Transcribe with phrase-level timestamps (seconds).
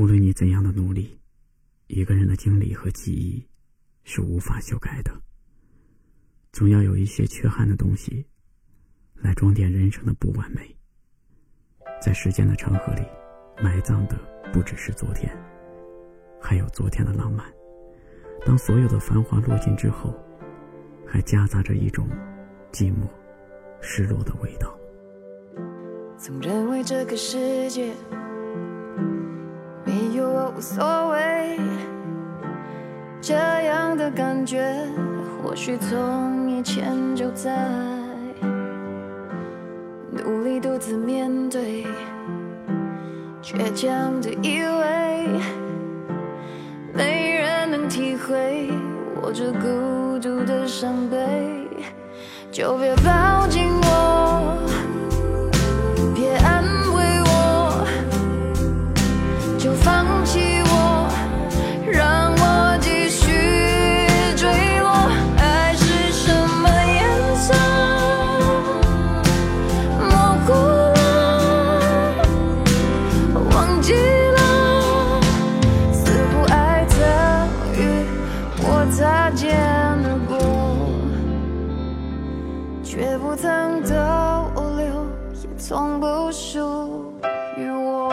[0.00, 1.20] 无论你怎样的努力，
[1.88, 3.46] 一个人的经历和记忆
[4.02, 5.12] 是无法修改的。
[6.52, 8.24] 总要有一些缺憾的东西，
[9.16, 10.74] 来装点人生的不完美。
[12.00, 13.02] 在时间的长河里，
[13.62, 14.18] 埋葬的
[14.54, 15.30] 不只是昨天，
[16.40, 17.44] 还有昨天的浪漫。
[18.46, 20.18] 当所有的繁华落尽之后，
[21.06, 22.08] 还夹杂着一种
[22.72, 23.06] 寂寞、
[23.82, 24.74] 失落的味道。
[26.16, 27.94] 总认为这个世界
[30.60, 31.58] 无所谓，
[33.18, 34.76] 这样的感觉
[35.42, 37.50] 或许从以前就在。
[40.12, 41.86] 努力独自面对，
[43.42, 45.28] 倔强的以为
[46.92, 48.68] 没人能体会
[49.22, 51.66] 我这孤独的伤悲，
[52.52, 54.09] 就别抱紧我，
[82.92, 83.94] 却不曾逗
[84.76, 85.06] 留，
[85.44, 87.14] 也从不属
[87.56, 88.10] 于我。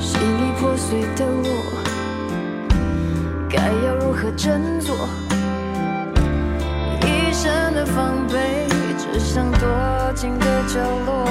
[0.00, 1.46] 心已破碎的我，
[3.48, 4.96] 该要如何振作？
[7.06, 8.61] 一身的防备，
[10.14, 11.24] 静的角落，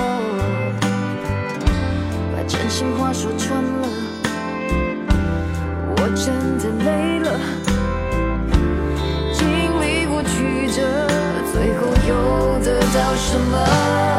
[2.34, 3.88] 把真心话说穿了，
[5.96, 7.40] 我真的累了。
[9.34, 9.48] 经
[9.82, 10.82] 历过曲折，
[11.54, 14.11] 最后又得到什么？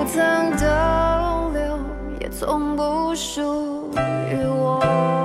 [0.00, 1.78] 不曾逗留，
[2.20, 3.92] 也从不属
[4.30, 5.19] 于我。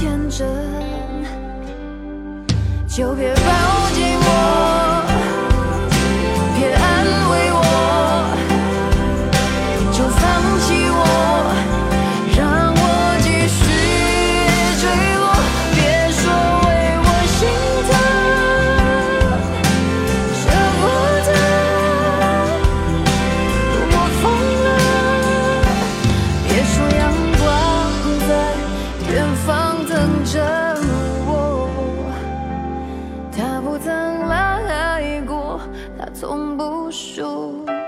[0.00, 0.48] 天真，
[2.88, 3.79] 就别抱
[36.30, 37.79] 中不输。